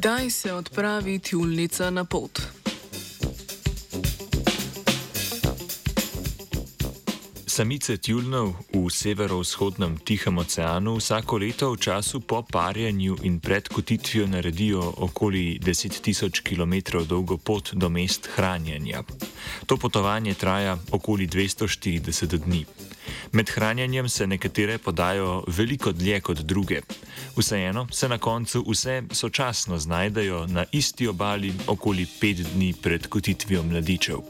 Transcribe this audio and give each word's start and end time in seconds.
Kdaj 0.00 0.30
se 0.30 0.52
odpravi 0.52 1.18
tjulnica 1.18 1.90
na 1.90 2.04
pot? 2.04 2.40
Samice 7.50 7.98
tjulnov 7.98 8.54
v 8.70 8.86
severovzhodnem 8.86 9.98
Tihem 10.06 10.38
oceanu 10.38 11.02
vsako 11.02 11.42
leto 11.42 11.74
v 11.74 11.82
času 11.82 12.22
po 12.22 12.46
parjenju 12.46 13.26
in 13.26 13.42
pred 13.42 13.66
kotitvijo 13.66 14.30
naredijo 14.30 14.78
okoli 14.78 15.58
10 15.58 15.98
tisoč 15.98 16.46
km 16.46 17.02
dolgo 17.02 17.42
pot 17.42 17.74
do 17.74 17.90
mest 17.90 18.30
hranjenja. 18.38 19.02
To 19.66 19.74
potovanje 19.76 20.38
traja 20.38 20.78
okoli 20.94 21.26
240 21.26 22.38
dni. 22.38 22.62
Med 23.32 23.50
hranjenjem 23.50 24.08
se 24.08 24.26
nekatere 24.26 24.78
podajo 24.78 25.42
veliko 25.50 25.92
dlje 25.92 26.20
kot 26.20 26.38
druge. 26.46 26.86
Vseeno 27.34 27.88
se 27.90 28.08
na 28.08 28.18
koncu 28.18 28.62
vse 28.62 29.02
sočasno 29.10 29.78
znajdejo 29.78 30.46
na 30.46 30.64
isti 30.72 31.08
obali 31.08 31.52
okoli 31.66 32.06
pet 32.20 32.46
dni 32.54 32.74
pred 32.82 33.06
kotitvijo 33.10 33.62
mladičev. 33.62 34.22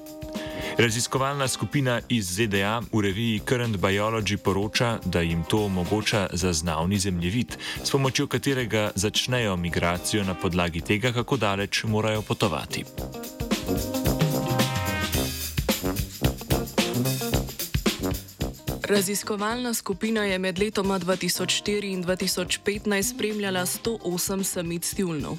Raziskovalna 0.81 1.49
skupina 1.49 2.01
iz 2.09 2.25
ZDA 2.27 2.81
v 2.93 3.01
reviji 3.01 3.41
Current 3.49 3.77
Biology 3.77 4.37
poroča, 4.37 4.99
da 5.05 5.21
jim 5.21 5.43
to 5.45 5.65
omogoča 5.65 6.27
zaznavni 6.33 6.99
zemljevid, 6.99 7.57
s 7.85 7.91
pomočjo 7.91 8.27
katerega 8.27 8.91
začnejo 8.95 9.57
migracijo 9.57 10.25
na 10.25 10.35
podlagi 10.35 10.81
tega, 10.81 11.13
kako 11.13 11.37
daleč 11.37 11.85
morajo 11.85 12.23
potovati. 12.23 12.85
Raziskovalna 18.91 19.75
skupina 19.75 20.25
je 20.25 20.39
med 20.39 20.59
letoma 20.59 20.99
2004 20.99 21.93
in 21.93 22.05
2015 22.05 23.03
spremljala 23.15 23.61
108 23.61 24.43
samic 24.43 24.95
tjulnov. 24.95 25.37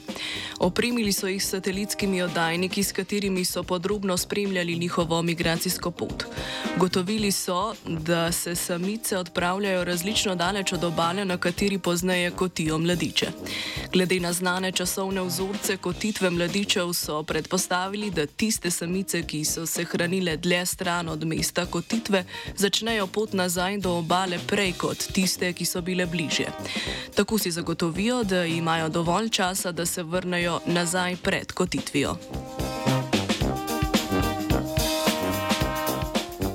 Opremili 0.60 1.14
so 1.14 1.28
jih 1.28 1.44
s 1.44 1.50
satelitskimi 1.50 2.22
oddajniki, 2.22 2.84
s 2.84 2.92
katerimi 2.92 3.46
so 3.46 3.64
podrobno 3.64 4.18
spremljali 4.18 4.78
njihovo 4.78 5.22
migracijsko 5.22 5.92
pot. 5.92 6.24
Gotovili 6.78 7.32
so, 7.32 7.74
da 7.86 8.32
se 8.32 8.56
samice 8.56 9.18
odpravljajo 9.18 9.84
različno 9.84 10.36
daleč 10.36 10.74
od 10.74 10.84
obale, 10.84 11.26
na 11.26 11.38
kateri 11.38 11.78
pozneje 11.78 12.32
kotijo 12.32 12.78
mladiče. 12.78 13.28
Glede 13.94 14.20
na 14.20 14.34
znane 14.34 14.72
časovne 14.72 15.22
vzorce 15.22 15.78
kotitve 15.78 16.30
mladičev 16.30 16.94
so 16.94 17.24
predpostavili, 17.24 18.12
da 18.12 18.26
tiste 18.26 18.72
samice, 18.72 19.24
ki 19.24 19.46
so 19.46 19.66
se 19.66 19.84
hranile 19.84 20.38
dlje 20.38 20.66
stran 20.66 21.10
od 21.10 21.28
mesta 21.28 21.66
kotitve, 21.66 22.26
začnejo 22.56 23.08
pot 23.08 23.34
nazaj 23.42 23.78
do 23.82 23.98
obale 23.98 24.38
prej 24.48 24.74
kot 24.78 25.08
tiste, 25.16 25.54
ki 25.54 25.66
so 25.66 25.82
bile 25.82 26.06
bliže. 26.06 26.48
Tako 27.16 27.38
si 27.42 27.52
zagotovijo, 27.52 28.24
da 28.24 28.46
imajo 28.46 28.90
dovolj 28.90 29.30
časa, 29.30 29.72
da 29.72 29.86
se 29.86 30.04
vrnejo 30.04 30.60
nazaj 30.66 31.16
pred 31.24 31.52
kotitvijo. 31.52 32.16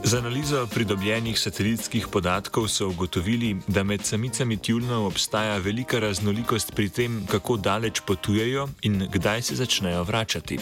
Z 0.06 0.14
analizo 0.14 0.66
pridobljenih 0.66 1.38
satelitskih 1.38 2.06
podatkov 2.12 2.68
so 2.68 2.88
ugotovili, 2.88 3.56
da 3.66 3.82
med 3.82 4.04
samicami 4.06 4.56
tjulnov 4.56 5.06
obstaja 5.06 5.56
velika 5.58 5.98
raznolikost 5.98 6.74
pri 6.74 6.88
tem, 6.88 7.24
kako 7.26 7.56
daleč 7.56 8.00
potujejo 8.06 8.68
in 8.82 9.08
kdaj 9.12 9.42
se 9.42 9.54
začnejo 9.54 10.04
vračati. 10.04 10.58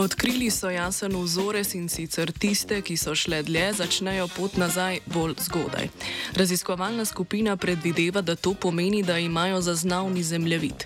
עוד 0.00 0.14
Odkrili 0.20 0.50
so 0.50 0.68
jasen 0.70 1.16
vzorec 1.16 1.74
in 1.74 1.86
sicer 1.88 2.28
tiste, 2.32 2.82
ki 2.84 2.96
so 2.96 3.14
šle 3.16 3.38
dlje, 3.42 3.72
začnejo 3.72 4.26
pot 4.28 4.56
nazaj 4.60 4.98
bolj 5.06 5.32
zgodaj. 5.40 5.88
Raziskovalna 6.36 7.04
skupina 7.04 7.54
predvideva, 7.56 8.20
da 8.20 8.34
to 8.36 8.52
pomeni, 8.54 9.02
da 9.02 9.16
imajo 9.18 9.60
zaznavni 9.60 10.22
zemljevid. 10.22 10.84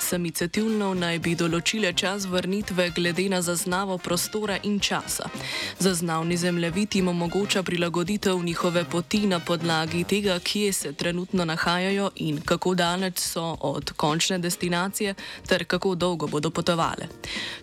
Samice 0.00 0.48
tjulnov 0.48 0.96
naj 0.98 1.18
bi 1.18 1.34
določile 1.38 1.92
čas 1.92 2.26
vrnitve 2.26 2.88
glede 2.96 3.28
na 3.28 3.38
zaznavo 3.42 3.98
prostora 3.98 4.58
in 4.62 4.80
časa. 4.80 5.30
Zaznavni 5.78 6.36
zemljevid 6.36 6.96
jim 6.96 7.08
omogoča 7.08 7.62
prilagoditev 7.62 8.42
njihove 8.42 8.84
poti 8.84 9.26
na 9.26 9.38
podlagi 9.38 10.02
tega, 10.04 10.40
kje 10.42 10.72
se 10.72 10.92
trenutno 10.92 11.44
nahajajo 11.44 12.10
in 12.16 12.42
kako 12.42 12.74
daleč 12.74 13.18
so 13.18 13.46
od 13.60 13.92
končne 13.92 14.38
destinacije 14.38 15.14
ter 15.46 15.64
kako 15.64 15.94
dolgo 15.94 16.26
bodo 16.26 16.50
potovale. 16.50 17.06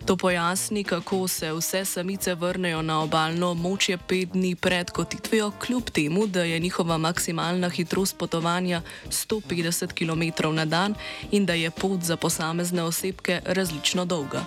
To 0.06 0.16
pojasni, 0.16 0.84
kako 0.84 1.09
se 1.28 1.52
vse 1.52 1.84
samice 1.84 2.34
vrnejo 2.34 2.82
na 2.82 3.00
obaljno 3.02 3.50
območje 3.50 3.96
pet 4.08 4.28
dni 4.32 4.54
pred 4.54 4.90
kotitvijo, 4.90 5.50
kljub 5.50 5.90
temu, 5.90 6.26
da 6.26 6.44
je 6.44 6.58
njihova 6.58 6.98
maksimalna 6.98 7.68
hitrost 7.68 8.18
potovanja 8.18 8.82
150 9.08 9.92
km 9.92 10.54
na 10.54 10.64
dan 10.64 10.94
in 11.30 11.46
da 11.46 11.54
je 11.54 11.70
pot 11.70 12.00
za 12.02 12.16
posamezne 12.16 12.82
osebke 12.82 13.40
različno 13.44 14.04
dolga. 14.04 14.44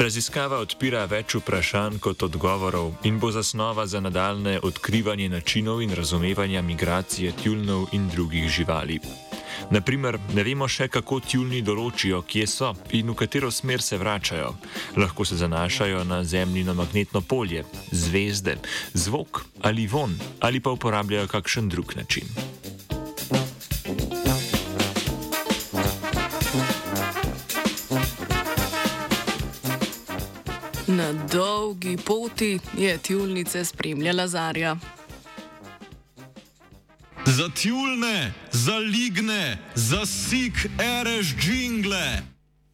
Raziskava 0.00 0.58
odpira 0.64 1.04
več 1.04 1.34
vprašanj 1.36 1.98
kot 2.00 2.22
odgovorov 2.22 2.94
in 3.04 3.18
bo 3.20 3.28
zasnova 3.30 3.84
za 3.86 4.00
nadaljne 4.00 4.60
odkrivanje 4.62 5.28
načinov 5.28 5.82
in 5.82 5.92
razumevanja 5.94 6.62
migracije 6.62 7.32
tjulnov 7.42 7.92
in 7.92 8.08
drugih 8.08 8.48
živali. 8.48 9.00
Naprimer, 9.70 10.18
ne 10.34 10.44
vemo 10.44 10.68
še, 10.68 10.88
kako 10.88 11.20
tjulni 11.20 11.62
določijo, 11.62 12.22
kje 12.22 12.46
so 12.46 12.74
in 12.96 13.10
v 13.10 13.14
katero 13.14 13.50
smer 13.50 13.82
se 13.82 13.98
vračajo. 13.98 14.54
Lahko 14.96 15.24
se 15.24 15.36
zanašajo 15.36 16.04
na 16.04 16.24
zemljino 16.24 16.74
magnetno 16.74 17.20
polje, 17.20 17.64
zvezde, 17.90 18.56
zvok 18.94 19.44
ali 19.62 19.86
von, 19.86 20.18
ali 20.40 20.60
pa 20.60 20.70
uporabljajo 20.70 21.28
kakšen 21.28 21.68
drug 21.68 21.96
način. 21.96 22.24
Na 30.86 31.12
dolgi 31.32 31.96
poti 32.06 32.58
je 32.78 32.98
tjulnice 32.98 33.64
spremljala 33.64 34.26
Zarja. 34.26 34.76
Za 37.30 37.48
tjulne, 37.48 38.32
za 38.52 38.78
ligne, 38.78 39.58
za 39.74 40.06
sik, 40.06 40.66
ereš 40.78 41.34
džingle. 41.40 42.29